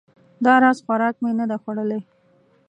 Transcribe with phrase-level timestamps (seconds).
[0.45, 1.99] دا راز خوراک مې نه ده خوړلی